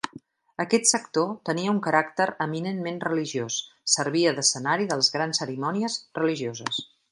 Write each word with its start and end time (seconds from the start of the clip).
Aquest 0.61 0.87
sector 0.91 1.27
tenia 1.49 1.73
un 1.73 1.81
caràcter 1.87 2.27
eminentment 2.47 2.97
religiós, 3.05 3.59
servia 3.99 4.33
d'escenari 4.41 4.91
de 4.95 4.99
les 5.03 5.13
grans 5.19 5.45
cerimònies 5.45 6.03
religioses. 6.23 6.85